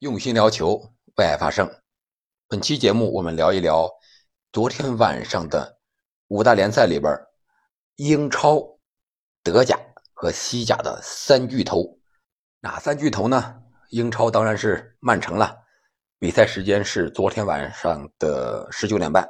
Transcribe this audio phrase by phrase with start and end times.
[0.00, 1.68] 用心聊球，为爱发声。
[2.46, 3.90] 本期节目我们聊一聊
[4.52, 5.80] 昨天晚上的
[6.28, 7.12] 五大联赛里边，
[7.96, 8.78] 英超、
[9.42, 9.76] 德甲
[10.14, 11.98] 和西甲的三巨头。
[12.60, 13.60] 哪三巨头呢？
[13.90, 15.58] 英超当然是曼城了，
[16.20, 19.28] 比赛时间是昨天晚上的十九点半。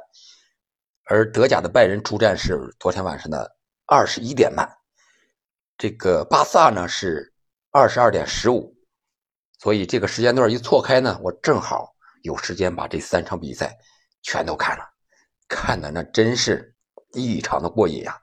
[1.05, 3.57] 而德甲的拜仁出战是昨天晚上的
[3.87, 4.69] 二十一点半。
[5.79, 7.33] 这个巴萨呢是
[7.71, 8.75] 二十二点十五。
[9.59, 13.77] 所以这个时间段一错开呢，我正好有时间把这三场比赛
[14.21, 14.83] 全都看了，
[15.47, 16.73] 看的那真是
[17.13, 18.17] 异常的过瘾呀，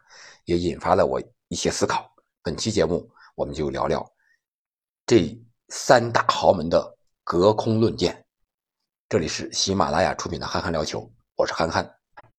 [0.46, 2.10] 也引发了我一些思考。
[2.43, 4.05] 本期节目我们就聊聊
[5.05, 5.38] 这
[5.69, 8.24] 三大豪门的隔空论剑。
[9.09, 11.01] 这里是喜马拉雅出品的《憨憨聊球》，
[11.37, 11.88] 我是憨憨。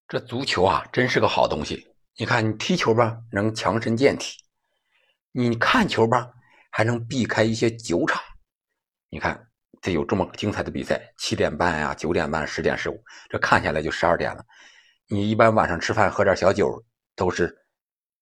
[0.08, 1.88] 这足球啊，真是个好东西。
[2.18, 4.38] 你看，你踢球吧，能强身健体；
[5.32, 6.32] 你看球吧，
[6.72, 8.20] 还能避开一些酒场。
[9.10, 9.48] 你看，
[9.82, 14.44] 这有这么精彩的比赛，七点半呀，九点半，十点十五，这看下来就十二点了。
[15.08, 16.84] 你一般晚上吃饭喝点小酒，
[17.16, 17.58] 都是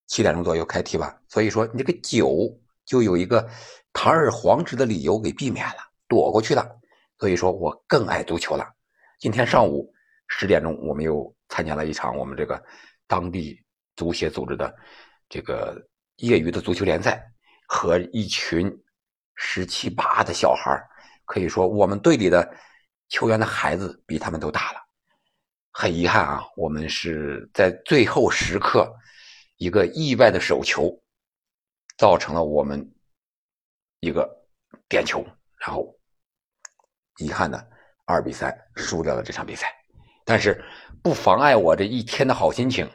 [0.05, 1.19] 七点钟左右开踢吧。
[1.27, 3.49] 所以说，你这个酒就有一个
[3.93, 6.69] 堂而皇之的理由给避免了，躲过去了。
[7.17, 8.63] 所以说我更爱足球了。
[9.19, 9.91] 今天上午
[10.27, 12.63] 十点钟，我们又参加了一场我们这个
[13.07, 13.59] 当地
[13.95, 14.71] 足协组织的
[15.27, 15.83] 这个
[16.17, 17.25] 业余的足球联赛，
[17.67, 18.71] 和一群。
[19.36, 20.81] 十七八的小孩
[21.25, 22.55] 可以说我们队里的
[23.09, 24.80] 球员的孩子比他们都大了。
[25.72, 28.91] 很遗憾啊，我们是在最后时刻
[29.58, 30.89] 一个意外的手球，
[31.97, 32.89] 造成了我们
[34.00, 34.25] 一个
[34.88, 35.25] 点球，
[35.58, 35.94] 然后
[37.17, 37.69] 遗憾的
[38.06, 39.67] 二比三输掉了这场比赛。
[40.23, 40.63] 但是
[41.03, 42.89] 不妨碍我这一天的好心情，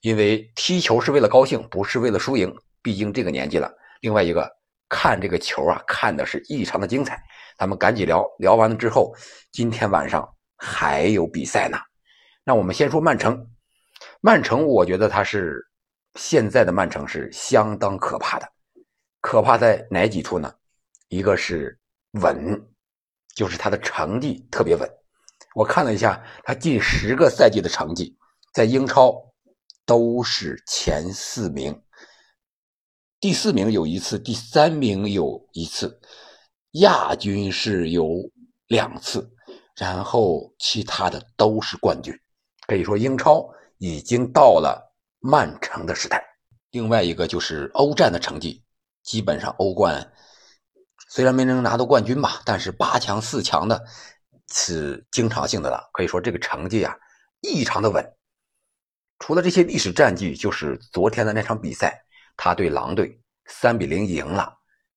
[0.00, 2.54] 因为踢球是为了高兴，不是为了输赢。
[2.82, 3.72] 毕竟这个年纪了。
[4.00, 4.63] 另外一个。
[4.96, 7.20] 看这个球啊，看的是异常的精彩。
[7.58, 9.12] 咱们赶紧聊聊完了之后，
[9.50, 10.24] 今天晚上
[10.56, 11.76] 还有比赛呢。
[12.44, 13.44] 那我们先说曼城。
[14.20, 15.60] 曼城，我觉得他是
[16.14, 18.48] 现在的曼城是相当可怕的。
[19.20, 20.54] 可怕在哪几处呢？
[21.08, 21.76] 一个是
[22.20, 22.64] 稳，
[23.34, 24.88] 就是他的成绩特别稳。
[25.56, 28.16] 我看了一下他近十个赛季的成绩，
[28.52, 29.12] 在英超
[29.84, 31.76] 都是前四名。
[33.24, 35.98] 第四名有一次，第三名有一次，
[36.72, 38.06] 亚军是有
[38.66, 39.32] 两次，
[39.74, 42.14] 然后其他的都是冠军。
[42.66, 43.48] 可以说，英超
[43.78, 46.22] 已经到了曼城的时代。
[46.72, 48.62] 另外一个就是欧战的成绩，
[49.02, 50.12] 基本上欧冠
[51.08, 53.82] 虽然没能拿到冠军吧，但是八强、四强的
[54.52, 55.88] 是经常性的了。
[55.94, 56.94] 可以说，这个成绩啊
[57.40, 58.04] 异常的稳。
[59.18, 62.02] 除了这些历史战绩，就是昨天的那场比赛。
[62.36, 64.52] 他对狼队三比零赢了，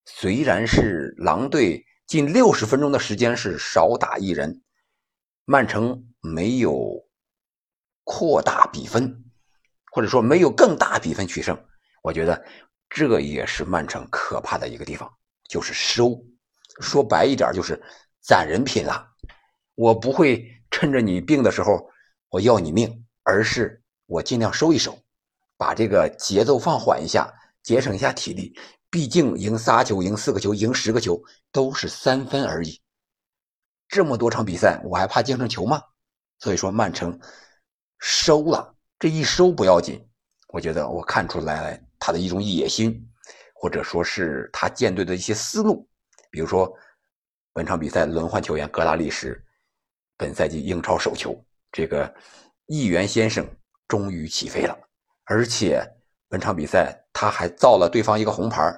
[0.06, 4.62] 虽然是狼队近六十分钟的时间是少打一人，
[5.46, 7.06] 曼城没有
[8.04, 9.24] 扩大比分，
[9.92, 11.58] 或者说没有更大比分取胜。
[12.02, 12.46] 我觉得
[12.90, 15.12] 这也是曼城可怕的一个地方，
[15.50, 16.18] 就是收。
[16.80, 17.82] 说白一点就是
[18.22, 19.06] 攒人品了。
[19.76, 21.90] 我不会趁着你病的时候
[22.30, 24.98] 我要你命，而是我尽量收一收。
[25.58, 28.58] 把这个节奏放缓一下，节省一下体力。
[28.90, 32.82] 毕竟赢仨球、赢四个球、赢十个球都是三分而已。
[33.90, 35.82] 这么多场比赛，我还怕净胜球吗？
[36.40, 37.20] 所以说，曼城
[38.00, 40.08] 收了，这一收不要紧。
[40.50, 42.98] 我觉得我看出来他的一种野心，
[43.54, 45.88] 或者说是他建队的一些思路。
[46.32, 46.74] 比如说，
[47.52, 49.38] 本场比赛轮换球员格拉利什，
[50.16, 51.38] 本赛季英超首球，
[51.74, 52.14] 这个
[52.68, 53.46] 议员先生
[53.88, 54.78] 终于起飞了。
[55.28, 55.86] 而且
[56.30, 58.74] 本场比赛他还造了对方一个红牌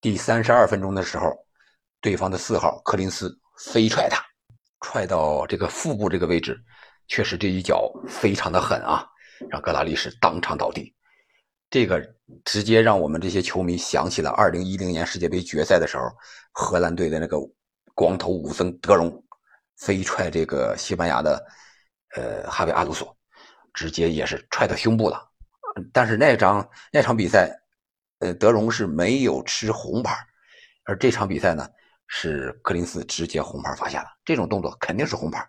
[0.00, 1.30] 第三十二分钟的时候，
[2.00, 4.22] 对方的四号柯林斯飞踹他，
[4.80, 6.58] 踹到这个腹部这个位置，
[7.08, 9.06] 确实这一脚非常的狠啊，
[9.50, 10.94] 让格拉利什当场倒地。
[11.70, 12.00] 这个
[12.44, 16.04] 直接让我们这些球迷想起了二零一零年世界杯决赛的时候，
[16.52, 17.36] 荷兰队的那个
[17.94, 19.22] 光头武僧德容
[19.78, 21.44] 飞踹这个西班牙的
[22.16, 23.16] 呃哈维阿鲁索，
[23.72, 25.30] 直接也是踹到胸部了。
[25.92, 27.50] 但是那场那场比赛，
[28.20, 30.16] 呃，德容是没有吃红牌，
[30.84, 31.68] 而这场比赛呢，
[32.06, 34.08] 是柯林斯直接红牌罚下了。
[34.24, 35.46] 这种动作肯定是红牌。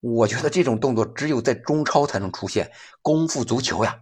[0.00, 2.70] 我觉得这种动作只有在中超才能出现，
[3.02, 3.98] 功夫足球呀。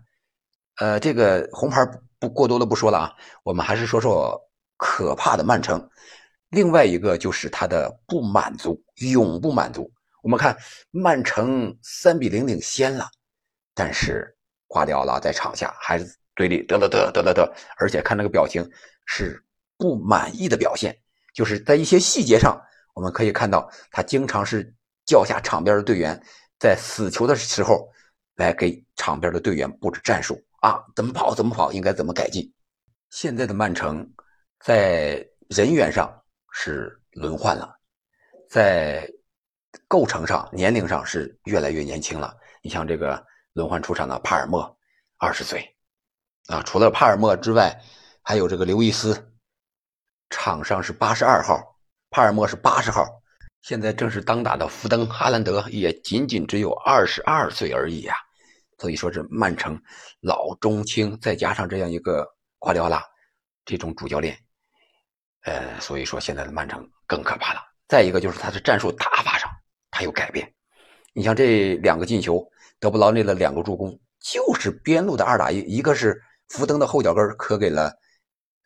[0.78, 1.88] 呃，这个红牌
[2.18, 3.12] 不过多的不说了啊，
[3.44, 4.38] 我们还是说说
[4.76, 5.88] 可怕的曼城。
[6.50, 9.90] 另外一个就是他的不满足，永不满足。
[10.22, 10.56] 我们看
[10.90, 13.08] 曼城三比零领先了，
[13.74, 14.35] 但是。
[14.66, 16.04] 挂掉了，在场下还是
[16.34, 18.68] 嘴里得得得得得得，而且看那个表情
[19.06, 19.42] 是
[19.78, 20.96] 不满意的表现，
[21.34, 22.60] 就是在一些细节上，
[22.94, 24.74] 我们可以看到，他经常是
[25.04, 26.20] 叫下场边的队员，
[26.58, 27.88] 在死球的时候
[28.36, 32.52] 来给场边的队员布置战术啊，怎么跑怎么跑，应该怎么改进。
[33.10, 34.06] 现在的曼城
[34.60, 36.12] 在人员上
[36.52, 37.72] 是轮换了，
[38.50, 39.08] 在
[39.86, 42.36] 构成上、年龄上是越来越年轻了。
[42.62, 43.24] 你像这个
[43.56, 44.78] 轮换出场的帕尔默，
[45.16, 45.74] 二十岁
[46.48, 47.74] 啊，除了帕尔默之外，
[48.22, 49.32] 还有这个刘易斯，
[50.28, 51.58] 场上是八十二号。
[52.10, 53.06] 帕尔默是八十号，
[53.62, 58.14] 现在正是当打的福登哈兰德也仅仅只有二十二岁而已呀，
[58.76, 59.80] 所以说是曼城
[60.20, 63.02] 老中青，再加上这样一个瓜迪奥拉
[63.64, 64.38] 这种主教练，
[65.44, 67.60] 呃，所以说现在的曼城更可怕了。
[67.88, 69.50] 再一个就是他的战术打法上
[69.90, 70.54] 他有改变，
[71.16, 72.46] 你像这两个进球，
[72.78, 77.90] 德布劳内的两个助攻就是边路的二打一，一个是福登的后脚跟磕给了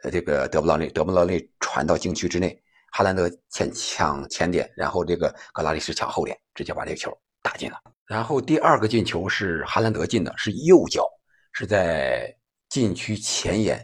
[0.03, 2.61] 呃这个德布劳内，德布劳内传到禁区之内。
[2.91, 7.79] 哈兰德前抢前点，然后这个格拉利什抢后点，直接把这个球打进了。
[8.05, 11.07] 然后第二个进球是哈兰德进的，是右脚，
[11.53, 12.37] 是在
[12.69, 13.81] 禁区前沿，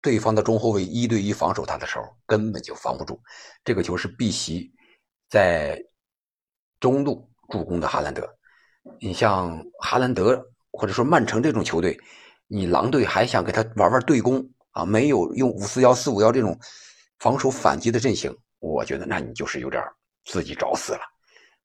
[0.00, 3.20] 对方的中后卫一对一防守他的时候根本就防不住。
[3.64, 4.72] 这个球是碧玺
[5.28, 5.82] 在
[6.80, 8.28] 中路助攻的哈兰德。
[9.00, 10.42] 你像哈兰德
[10.72, 11.98] 或者说曼城这种球队，
[12.46, 14.84] 你狼队还想给他玩玩对攻啊？
[14.84, 16.58] 没有用五四幺四五幺这种。
[17.18, 19.82] 防守反击的阵型，我觉得那你就是有点
[20.24, 21.00] 自己找死了。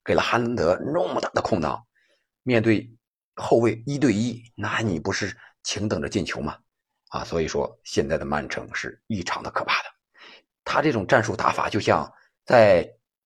[0.04, 1.80] 给了哈兰德那么大的空档，
[2.42, 2.90] 面对
[3.36, 5.32] 后卫一对一，那你不是
[5.62, 6.58] 请等着进球吗？
[7.10, 9.88] 啊，所以说现在的曼城是异常的可怕的。
[10.64, 12.12] 他这种战术打法就像
[12.44, 12.84] 在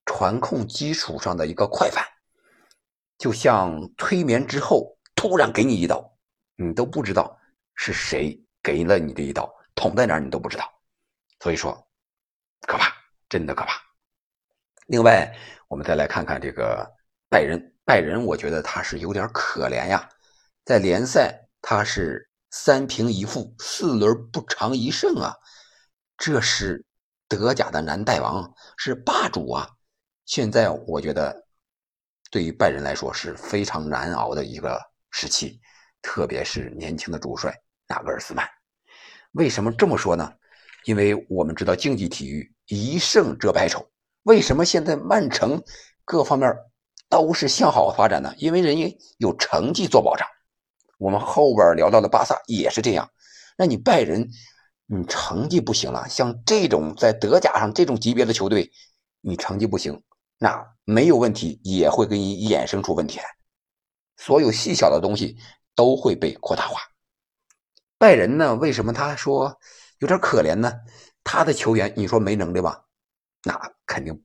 [0.08, 2.02] 传控基础上的一个快反，
[3.18, 6.02] 就像催眠之后突然给你一刀，
[6.56, 7.38] 你都不知道
[7.74, 10.64] 是谁给了你这一刀，捅在哪儿你都不知道。
[11.40, 11.84] 所以说。
[12.66, 12.92] 可怕，
[13.28, 13.80] 真的可怕。
[14.88, 15.32] 另外，
[15.68, 16.84] 我们再来看看这个
[17.30, 17.72] 拜仁。
[17.84, 20.06] 拜仁，我觉得他是有点可怜呀。
[20.64, 25.36] 在联赛，他是三平一负，四轮不尝一胜啊。
[26.16, 26.84] 这是
[27.28, 29.70] 德甲的南大王，是霸主啊。
[30.28, 31.46] 现在我觉得，
[32.30, 34.78] 对于拜仁来说是非常难熬的一个
[35.10, 35.58] 时期，
[36.02, 37.50] 特别是年轻的主帅
[37.86, 38.46] 纳格尔斯曼。
[39.32, 40.30] 为什么这么说呢？
[40.84, 43.88] 因为我们知道竞技体育一胜遮百丑，
[44.24, 45.62] 为什么现在曼城
[46.04, 46.54] 各方面
[47.08, 48.34] 都是向好发展呢？
[48.36, 50.28] 因为人家有成绩做保障。
[50.98, 53.10] 我们后边聊到的巴萨也是这样。
[53.56, 54.28] 那你拜仁，
[54.84, 58.70] 你成绩不行了，像这种在德甲上这种级别的球队，
[59.22, 60.02] 你成绩不行，
[60.38, 63.24] 那没有问题也会给你衍生出问题来，
[64.16, 65.36] 所有细小的东西
[65.74, 66.80] 都会被扩大化。
[67.98, 69.58] 拜仁呢，为什么他说？
[69.98, 70.72] 有点可怜呢，
[71.24, 72.84] 他的球员，你说没能力吧？
[73.42, 74.22] 那肯定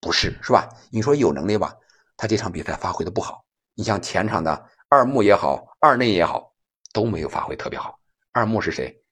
[0.00, 0.66] 不是，是吧？
[0.90, 1.76] 你说有能力吧？
[2.16, 3.44] 他这场比赛发挥的不好。
[3.74, 6.54] 你像前场的二木也好，二内也好，
[6.94, 7.98] 都没有发挥特别好。
[8.32, 9.04] 二木是谁？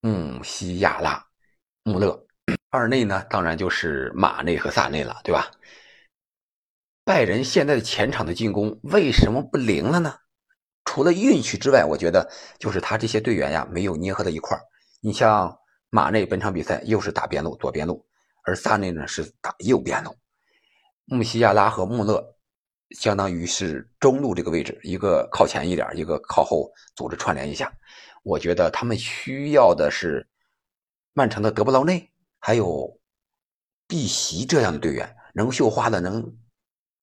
[0.00, 1.22] 穆西亚拉、
[1.82, 2.27] 穆勒。
[2.70, 5.50] 二内呢，当然就是马内和萨内了，对吧？
[7.02, 10.14] 拜仁现在的前场的进攻为什么不灵了呢？
[10.84, 14.60] 除了运气之外，我觉得就是他这些队员呀，没有捏合在一块儿。
[15.00, 18.06] 你像马内本场比赛又是打边路左边路，
[18.44, 20.14] 而萨内呢是打右边路。
[21.06, 22.22] 穆西亚拉和穆勒
[22.90, 27.72] 相当于是中路这个位置，一个靠前一点，一个靠后组织串联一下。
[28.22, 30.28] 我觉得他们需要的是
[31.14, 33.00] 曼城的德布劳内，还有
[33.86, 36.36] 碧玺这样的队员，能绣花的，能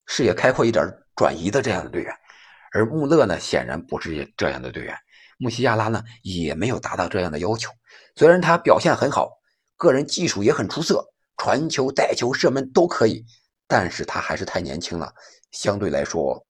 [0.06, 2.14] 视野开阔一点、转移的这样的队员。
[2.74, 4.96] 而穆勒呢，显然不是这样的队员。
[5.38, 7.72] 穆西亚拉呢，也没有达到这样的要求。
[8.16, 9.30] 虽然他表现很好，
[9.78, 11.06] 个人技术也很出色，
[11.38, 13.26] 传球、带球、射门都可以，
[13.68, 15.14] 但是他还是太年轻了，
[15.52, 16.46] 相对来说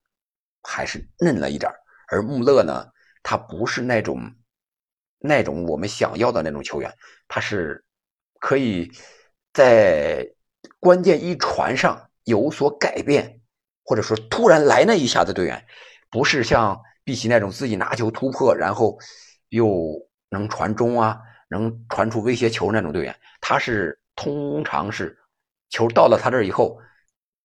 [0.63, 1.71] 还是嫩了一点
[2.09, 2.87] 而穆勒呢，
[3.23, 4.19] 他不是那种
[5.19, 6.91] 那种我们想要的那种球员，
[7.27, 7.84] 他是
[8.45, 8.91] 可以
[9.53, 10.23] 在
[10.79, 13.41] 关键一传上有所改变，
[13.83, 15.65] 或者说突然来那一下的队员，
[16.11, 18.99] 不是像碧玺那种自己拿球突破，然后
[19.49, 19.95] 又
[20.29, 21.17] 能传中啊。
[21.47, 25.17] 能传出威胁球那种队员，他是通常是
[25.69, 26.77] 球到了他这儿以后，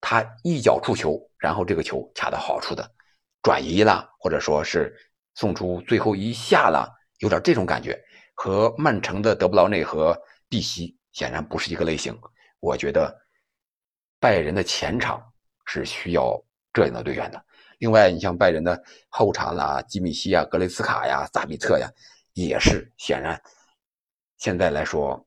[0.02, 2.90] 他一脚触球，然后这个球恰到好处的
[3.42, 4.95] 转移了，或者说是
[5.35, 6.90] 送出最后一下了，
[7.21, 7.99] 有点这种感觉。
[8.35, 10.19] 和曼城的德布劳内和
[10.50, 12.14] 碧玺显然不是一个类型。
[12.59, 13.19] 我觉得
[14.19, 15.33] 拜仁的前场
[15.64, 16.38] 是需要
[16.75, 17.42] 这样的队员的。
[17.78, 18.78] 另外，你像拜仁的
[19.09, 21.90] 后场啦，基米希呀、格雷斯卡呀、萨比特呀，
[22.35, 23.40] 也是显然。
[24.37, 25.26] 现在来说，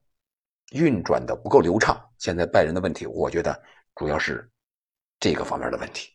[0.72, 3.60] 运转的不够流畅，现在拜仁的问题，我觉得
[3.96, 4.48] 主要是
[5.20, 6.12] 这个方面的问题，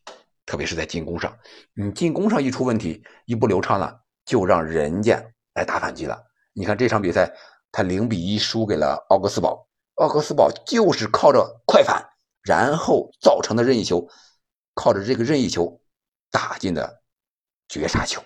[0.47, 1.37] 特别是在进攻上，
[1.75, 5.21] 你进攻上一出问题，一不流畅了，就让人家
[5.55, 6.25] 来打反击了。
[6.53, 7.33] 你看这场比赛，
[7.73, 12.09] 他零比一输给了奥格斯堡，奥格斯堡就是靠着快反，
[12.43, 14.09] 然后造成的任意球，
[14.75, 15.81] 靠着这个任意球
[16.31, 17.03] 打进的
[17.69, 18.23] 绝杀球，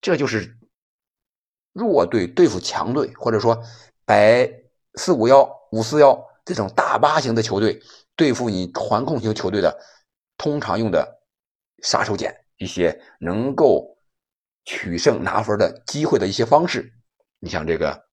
[0.00, 0.58] 这就是
[1.72, 3.62] 弱队对付强队，或者说
[4.04, 4.50] 白
[4.94, 5.58] 四五幺。
[5.72, 7.80] 五四幺这种大巴型的球队
[8.16, 9.78] 对付你传控型球队的，
[10.36, 11.20] 通常用的
[11.80, 13.96] 杀手锏，一些能够
[14.64, 16.92] 取胜拿分的机会的一些方式。
[17.38, 18.04] 你像这个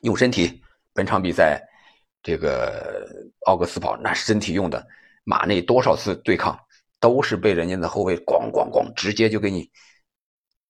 [0.00, 1.60] 用身体，本场比赛
[2.22, 3.06] 这个
[3.46, 4.86] 奥格斯堡那身体用的，
[5.24, 6.58] 马内多少次对抗
[6.98, 9.70] 都是被人家的后卫咣咣咣直接就给你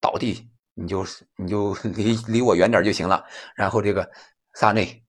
[0.00, 1.06] 倒地，你就
[1.37, 3.25] 你就离离我远点就行了。
[3.54, 4.10] 然后这个
[4.54, 5.02] 萨内。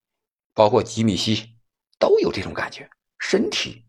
[0.53, 1.55] 包括吉米西
[1.97, 2.87] 都有这种感觉，
[3.19, 3.85] 身体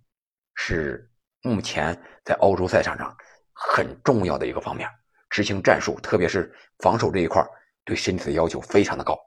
[0.55, 1.11] 是
[1.43, 3.15] 目前在欧洲赛场上
[3.53, 4.89] 很重要的一个方面。
[5.29, 7.45] 执行战术，特别是防守这一块，
[7.85, 9.19] 对身体的要求非常的高。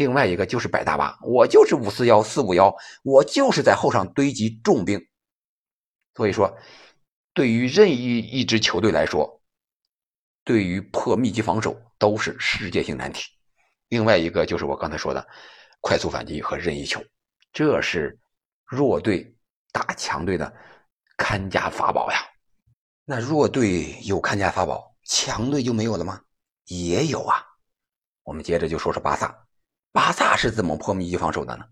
[0.00, 4.98] 另外一个就是摆大巴，我就是五四幺四五幺，我就是在后场堆积重兵。
[6.14, 6.56] 所以说，
[7.34, 9.42] 对于任意一支球队来说，
[10.42, 13.24] 对于破密集防守都是世界性难题。
[13.88, 15.26] 另外一个就是我刚才说的。
[15.82, 17.02] 快速反击和任意球，
[17.52, 18.18] 这是
[18.66, 19.34] 弱队
[19.70, 20.50] 打强队的
[21.16, 22.18] 看家法宝呀。
[23.04, 26.22] 那弱队有看家法宝，强队就没有了吗？
[26.66, 27.36] 也有啊。
[28.24, 29.46] 我们接着就说说巴萨，
[29.92, 31.64] 巴萨是怎么破密集防守的呢？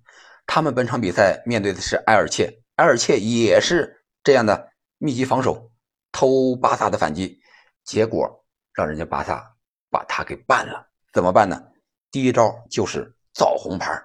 [0.47, 5.71] 他们本场比赛面对的是埃尔切，埃尔切也是这样的密集防守，
[6.13, 7.41] 偷巴萨的反击，
[7.85, 9.55] 结果让人家巴萨
[9.91, 10.89] 把他给办了。
[11.13, 11.63] 怎么办呢？
[12.11, 13.15] 第一招就是。
[13.35, 14.03] 造红牌，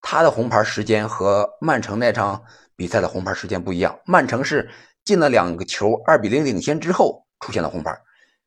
[0.00, 2.42] 他的红牌时间和曼城那场
[2.74, 4.00] 比赛的红牌时间不一样。
[4.06, 4.70] 曼城是
[5.04, 7.94] 进了两个球，二比零领先之后出现了红牌，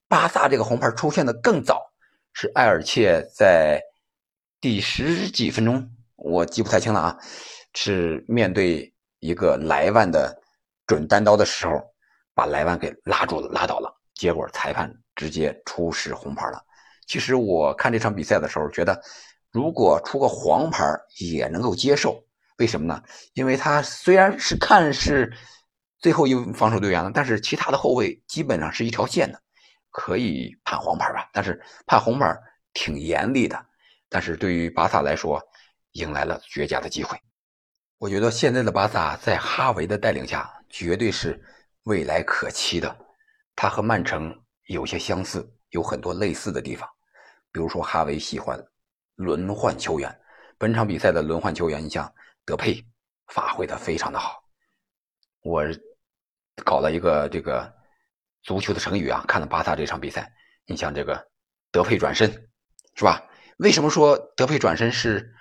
[0.08, 1.79] 巴萨这个红牌出现的更早，
[2.34, 3.79] 是埃尔切在
[4.61, 7.17] 第十几分钟，我记不太清了啊，
[7.73, 10.37] 是面对一个莱万的
[10.85, 11.81] 准单刀的时候，
[12.33, 16.61] 把莱万给拉住了，拉倒了，结果裁判直接出示红牌了。
[17.07, 19.01] 其实我看这场比赛的时候觉得。
[19.51, 20.85] 如果出个黄牌
[21.17, 22.23] 也能够接受，
[22.59, 23.01] 为什么呢？
[23.33, 25.33] 因为他虽然是看是
[25.97, 29.41] 最后一防守队员了，但是其他的后卫基本上是一条线的，
[29.89, 31.27] 可以判黄牌吧。
[31.33, 32.31] 但是判红牌
[32.75, 33.59] 挺严厉的。
[34.09, 35.41] 但是对于巴萨来说，
[35.91, 37.17] 迎来了绝佳的机会。
[37.97, 41.41] 我觉得现在的巴萨在哈维的带领下，绝对是
[41.83, 42.97] 未来可期的。
[43.55, 44.37] 他和曼城
[44.67, 46.89] 有些相似，有很多类似的地方，
[47.51, 48.59] 比如说哈维喜欢。
[49.15, 50.17] 轮换球员，
[50.57, 52.09] 本场比赛的轮换球员，你像
[52.45, 52.81] 德佩
[53.27, 54.41] 发挥的非常的好。
[55.41, 55.61] 我
[56.63, 57.69] 搞了一个这个
[58.43, 60.31] 足球的成语啊，看了巴萨这场比赛，
[60.65, 61.21] 你像这个
[61.69, 62.31] 德佩转身，
[62.95, 63.21] 是吧？
[63.59, 65.33] 为什么说德佩转身是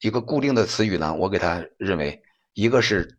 [0.00, 1.12] 一个固定的词语呢？
[1.12, 2.22] 我给他认为，
[2.54, 3.18] 一个是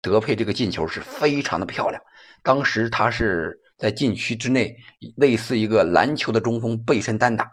[0.00, 2.00] 德佩这个进球是非常的漂亮，
[2.44, 4.76] 当时他是在禁区之内，
[5.16, 7.50] 类似一个篮球的中锋背身单打。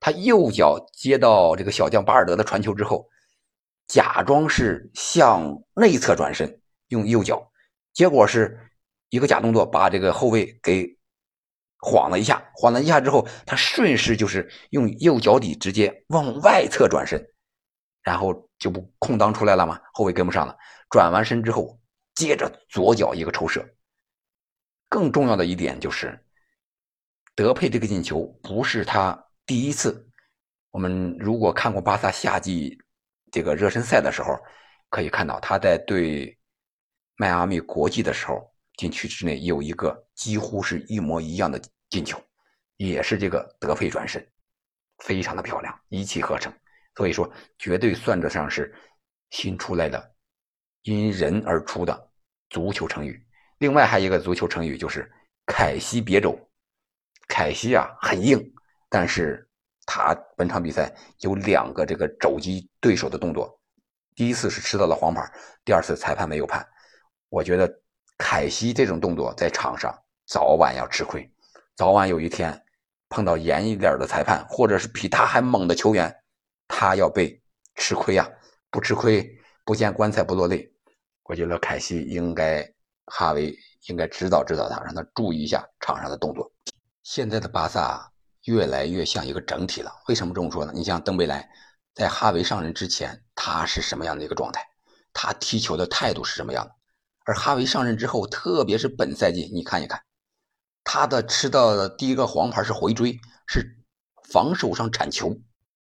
[0.00, 3.08] 他右脚接到这个小将巴尔德的传球之后，
[3.86, 7.48] 假装是向内侧转身，用右脚，
[7.92, 8.58] 结果是
[9.10, 10.98] 一个假动作，把这个后卫给
[11.82, 17.24] 晃了一下，晃了一下之后，他顺势就是用右脚底直接往外侧转身，
[18.02, 19.80] 然后就不空当出来了吗？
[19.92, 20.56] 后卫跟不上了，
[20.90, 21.80] 转完身之后，
[22.14, 23.66] 接着左脚一个抽射。
[24.88, 26.22] 更重要的一点就是，
[27.34, 29.26] 德佩这个进球不是他。
[29.46, 30.08] 第一次，
[30.70, 32.78] 我们如果看过巴萨夏季
[33.32, 34.36] 这个热身赛的时候，
[34.88, 36.36] 可以看到他在对
[37.16, 41.60] 迈阿密国际的时候，禁区之内有一个几乎是一模一样的
[41.90, 42.18] 进球，
[42.78, 44.26] 也是这个德佩转身，
[45.00, 46.50] 非常的漂亮，一气呵成。
[46.96, 48.74] 所以说，绝对算得上是
[49.28, 50.14] 新出来的
[50.84, 52.10] 因人而出的
[52.48, 53.22] 足球成语。
[53.58, 55.12] 另外还有一个足球成语就是
[55.44, 56.34] “凯西别走”，
[57.28, 58.42] 凯西啊很硬。
[58.88, 59.46] 但是
[59.84, 63.60] 他本场比赛有两个这个肘击对手的动作，
[64.14, 65.30] 第一次是吃到了黄牌，
[65.66, 66.66] 第二次裁判没有判。
[67.28, 67.70] 我觉得
[68.20, 71.28] 凯西这种动作在场上早晚要吃亏，
[71.74, 72.62] 早晚有一天
[73.08, 76.14] 碰到严一点的裁判，或者是比他还猛的球员，
[76.68, 77.42] 他要被
[77.76, 78.28] 吃亏呀！
[78.70, 79.26] 不吃亏，
[79.64, 80.70] 不见棺材不落泪。
[81.24, 82.62] 我觉得凯西应该
[83.06, 83.56] 哈维
[83.88, 86.52] 应该指导指导他，让他注意一下场上的动作。
[87.02, 88.06] 现在的巴萨。
[88.46, 89.92] 越来越像一个整体了。
[90.08, 90.72] 为什么这么说呢？
[90.74, 91.46] 你像登贝莱，
[91.92, 94.66] 在哈维上任之前，他是什么样的一个状态？
[95.12, 96.74] 他踢球的态度是什么样的。
[97.24, 100.02] 而哈维上任之后，特别是本赛季，你看一看，
[100.84, 103.78] 他的吃到的第一个黄牌是回追，是
[104.30, 105.36] 防守上铲球。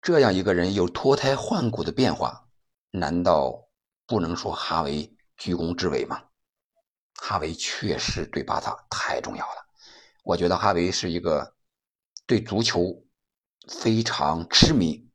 [0.01, 2.47] 这样一个人有脱胎换骨的变化，
[2.91, 3.67] 难道
[4.07, 6.23] 不能说哈维居功至伟吗？
[7.15, 9.65] 哈维确实对巴萨太重要了。
[10.23, 11.53] 我觉得哈维是一个
[12.25, 13.03] 对足球
[13.67, 15.09] 非常痴迷，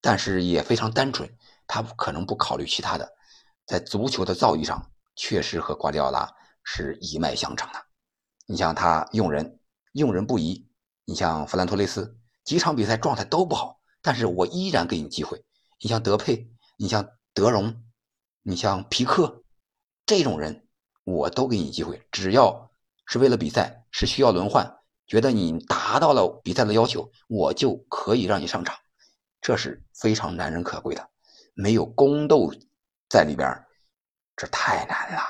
[0.00, 1.30] 但是也非常单纯。
[1.66, 3.12] 他不可能不考虑其他的，
[3.66, 6.26] 在足球的造诣上，确实和瓜迪奥拉
[6.64, 7.78] 是一脉相承的。
[8.46, 9.60] 你像他用人，
[9.92, 10.66] 用人不疑。
[11.04, 13.78] 你像弗兰托雷斯，几场比赛状态都不好。
[14.00, 15.44] 但是我依然给你机会。
[15.78, 17.84] 你像德佩，你像德容，
[18.42, 19.44] 你像皮克，
[20.06, 20.66] 这种人
[21.04, 22.00] 我都给你机会。
[22.10, 22.70] 只要
[23.04, 24.74] 是为了比赛，是需要轮换，
[25.06, 28.74] 觉得你达到了比赛的要求，我就可以让你上场。
[29.42, 31.06] 这是非常难能可贵的，
[31.52, 32.50] 没有宫斗
[33.10, 33.46] 在里边，
[34.40, 35.20] 这太难了。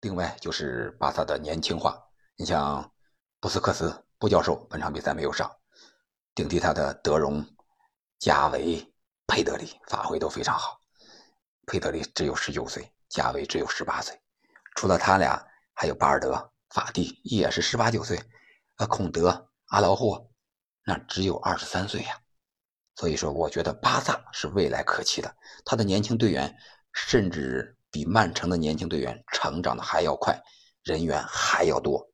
[0.00, 1.96] 另外就是巴萨的年轻化，
[2.34, 2.92] 你像
[3.38, 5.48] 布斯克斯布教授，本场比赛没有上，
[6.34, 7.46] 顶替他的德容。
[8.18, 8.92] 加维、
[9.28, 10.80] 佩德里发挥都非常好。
[11.64, 14.20] 佩德里只有十九岁，加维只有十八岁。
[14.74, 18.20] 除了他俩，还有巴尔德、法蒂也是十八九岁。
[18.78, 20.28] 呃，孔德、阿劳霍
[20.84, 22.18] 那只有二十三岁呀。
[22.96, 25.36] 所以说，我觉得巴萨是未来可期的。
[25.64, 26.56] 他的年轻队员
[26.92, 30.38] 甚至比曼城的年轻队员成长的还要快，
[30.82, 32.10] 人员还要多。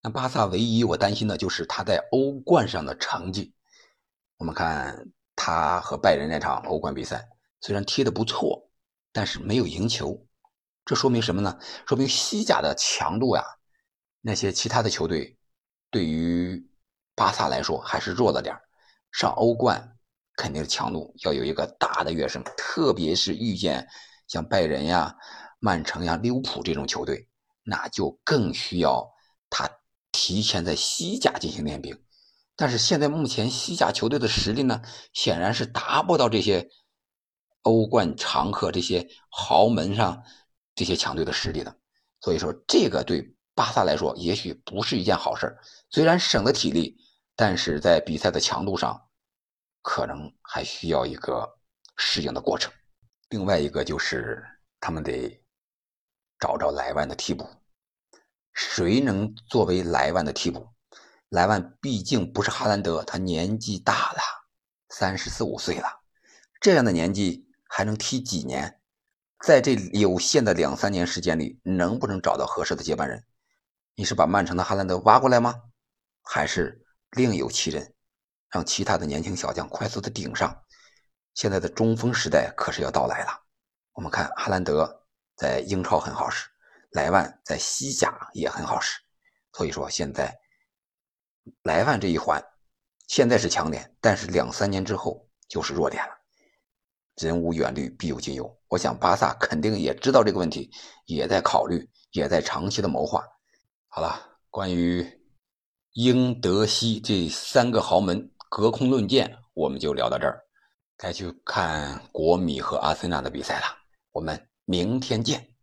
[0.00, 3.52] 那巴萨唯一我担心的就是他在欧冠上的成绩。
[4.38, 5.10] 我们看。
[5.36, 7.28] 他和拜仁那场欧冠比赛
[7.60, 8.70] 虽然踢得不错，
[9.12, 10.24] 但是没有赢球，
[10.84, 11.58] 这说明什么呢？
[11.88, 13.44] 说明西甲的强度呀，
[14.20, 15.36] 那些其他的球队
[15.90, 16.64] 对于
[17.16, 18.56] 巴萨来说还是弱了点
[19.10, 19.96] 上欧冠
[20.36, 23.88] 肯定强度要有一个大的跃升，特别是遇见
[24.26, 25.16] 像拜仁呀、
[25.58, 27.28] 曼城呀、利物浦这种球队，
[27.62, 29.10] 那就更需要
[29.50, 29.70] 他
[30.12, 32.00] 提前在西甲进行练兵。
[32.56, 34.80] 但是现在目前西甲球队的实力呢，
[35.12, 36.68] 显然是达不到这些
[37.62, 40.22] 欧冠常客、这些豪门上
[40.74, 41.76] 这些强队的实力的。
[42.20, 45.56] 所以说，这个对巴萨来说也许不是一件好事
[45.90, 46.96] 虽然省了体力，
[47.34, 49.08] 但是在比赛的强度上，
[49.82, 51.58] 可能还需要一个
[51.96, 52.72] 适应的过程。
[53.34, 54.44] 另外一个就是
[54.78, 55.42] 他们得
[56.38, 57.44] 找找莱万的替补，
[58.52, 60.68] 谁能作为莱万的替补？
[61.30, 64.20] 莱万毕竟不是哈兰德，他年纪大了，
[64.90, 65.88] 三十四五岁了，
[66.60, 68.80] 这样的年纪还能踢几年？
[69.44, 73.24] 在这有限的两三年时间里，能不能找到合适的接班人？
[73.96, 75.60] 你是把曼城的哈兰德挖过来吗？
[76.22, 77.94] 还是另有其人，
[78.48, 80.63] 让其他的年轻小将快速的顶上？
[81.34, 83.42] 现在的中锋时代可是要到来了。
[83.92, 85.04] 我们看哈兰德
[85.36, 86.48] 在英超很好使，
[86.90, 89.00] 莱万在西甲也很好使，
[89.52, 90.40] 所以说现在。
[91.62, 92.42] 莱万这一环，
[93.06, 96.10] 现在是强点，但是两三年之后就是弱点了。
[97.16, 98.58] 人无远虑，必有近忧。
[98.68, 100.70] 我想巴萨肯定也知道这个问题，
[101.04, 103.22] 也在考虑，也在长期的谋划。
[103.88, 105.06] 好了，关于
[105.92, 110.43] 英德西这三个豪门隔空论剑，我们就聊到这儿。
[110.96, 113.66] 该去看国米和阿森纳的比赛了。
[114.12, 115.53] 我们明天见。